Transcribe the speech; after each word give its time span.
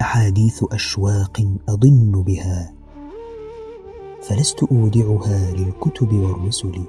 حديث 0.00 0.64
أشواق 0.72 1.44
اضن 1.68 2.22
بها. 2.26 2.74
فلست 4.22 4.62
أودعها 4.62 5.54
للكتب 5.54 6.12
والرسل. 6.12 6.80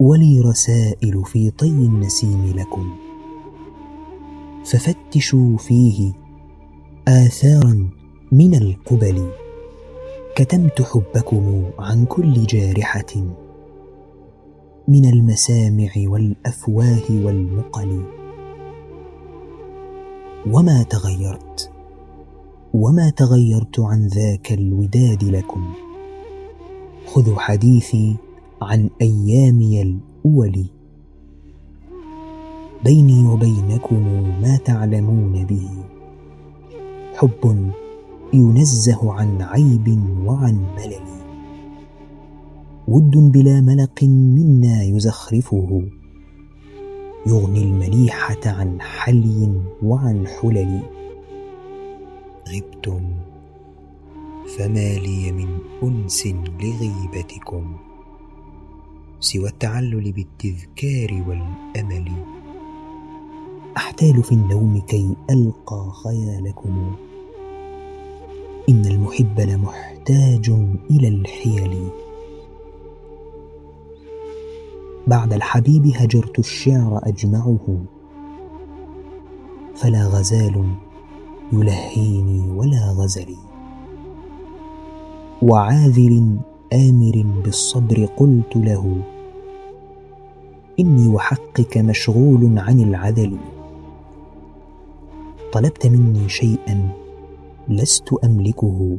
ولي 0.00 0.40
رسائل 0.40 1.24
في 1.24 1.50
طي 1.50 1.68
النسيم 1.68 2.52
لكم. 2.56 2.90
ففتشوا 4.64 5.56
فيه 5.56 6.12
اثارا 7.08 7.88
من 8.32 8.54
القبل. 8.54 9.30
كتمت 10.36 10.82
حبكم 10.82 11.64
عن 11.78 12.04
كل 12.04 12.46
جارحة. 12.46 13.14
من 14.88 15.04
المسامع 15.04 15.90
والأفواه 15.96 17.10
والمقل. 17.10 18.19
وما 20.46 20.82
تغيرت. 20.82 21.70
وما 22.74 23.10
تغيرت 23.10 23.80
عن 23.80 24.06
ذاك 24.06 24.52
الوداد 24.52 25.24
لكم. 25.24 25.64
خذوا 27.06 27.38
حديثي 27.38 28.16
عن 28.62 28.90
أيامي 29.02 29.82
الأول. 29.82 30.64
بيني 32.84 33.28
وبينكم 33.28 34.02
ما 34.42 34.56
تعلمون 34.64 35.44
به. 35.44 35.68
حب 37.14 37.70
ينزه 38.34 39.12
عن 39.12 39.42
عيب 39.42 40.00
وعن 40.26 40.54
ملل. 40.76 41.06
ود 42.88 43.32
بلا 43.32 43.60
ملق 43.60 44.04
منا 44.04 44.82
يزخرفه. 44.82 45.82
يغني 47.26 47.62
المليحة 47.62 48.40
عن 48.46 48.80
حلي 48.80 49.60
وعن 49.82 50.26
حلل 50.26 50.82
غبتم 52.48 53.02
فما 54.58 54.94
لي 54.94 55.32
من 55.32 55.58
أنس 55.82 56.26
لغيبتكم 56.60 57.76
سوى 59.20 59.48
التعلل 59.48 60.12
بالتذكار 60.12 61.24
والأمل. 61.28 62.12
أحتال 63.76 64.22
في 64.22 64.32
النوم 64.32 64.80
كي 64.80 65.16
ألقى 65.30 65.90
خيالكم. 66.04 66.96
إن 68.68 68.86
المحب 68.86 69.40
لمحتاج 69.40 70.50
إلى 70.90 71.08
الحيل. 71.08 71.88
بعد 75.06 75.32
الحبيب 75.32 75.86
هجرت 75.86 76.38
الشعر 76.38 77.00
أجمعه 77.02 77.78
فلا 79.74 80.06
غزال 80.06 80.74
يلهيني 81.52 82.50
ولا 82.50 82.90
غزلي. 82.90 83.36
وعاذل 85.42 86.38
آمر 86.72 87.26
بالصبر 87.44 88.04
قلت 88.16 88.56
له 88.56 89.02
إني 90.80 91.08
وحقك 91.08 91.78
مشغول 91.78 92.58
عن 92.58 92.80
العذل. 92.80 93.36
طلبت 95.52 95.86
مني 95.86 96.28
شيئا 96.28 96.88
لست 97.68 98.12
أملكه 98.24 98.98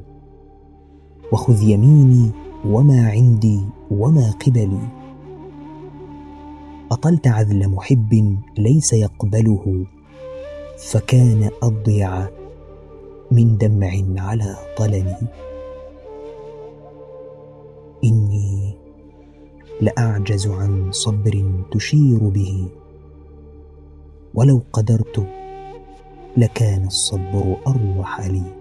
وخذ 1.32 1.64
يميني 1.64 2.32
وما 2.66 3.10
عندي 3.10 3.62
وما 3.92 4.32
قبلي. 4.32 5.01
أطلت 6.92 7.28
عذل 7.28 7.70
محب 7.70 8.38
ليس 8.58 8.94
يقبله 8.94 9.86
فكان 10.92 11.50
أضيع 11.64 12.30
من 13.32 13.58
دمع 13.58 14.22
على 14.22 14.56
طلل 14.78 15.16
إني 18.04 18.78
لأعجز 19.82 20.48
عن 20.48 20.92
صبر 20.92 21.64
تشير 21.72 22.20
به 22.20 22.68
ولو 24.34 24.62
قدرت 24.74 25.28
لكان 26.38 26.86
الصبر 26.86 27.58
أروح 27.68 28.22
لي. 28.22 28.61